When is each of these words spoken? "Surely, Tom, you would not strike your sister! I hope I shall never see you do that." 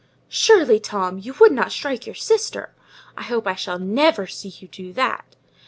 "Surely, 0.29 0.79
Tom, 0.79 1.19
you 1.19 1.35
would 1.39 1.51
not 1.51 1.71
strike 1.71 2.07
your 2.07 2.15
sister! 2.15 2.73
I 3.15 3.21
hope 3.21 3.45
I 3.45 3.53
shall 3.53 3.77
never 3.77 4.25
see 4.25 4.49
you 4.49 4.67
do 4.67 4.91
that." 4.93 5.35